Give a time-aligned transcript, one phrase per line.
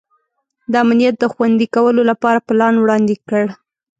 [0.71, 3.45] د امنیت د خوندي کولو لپاره پلان وړاندي کړ.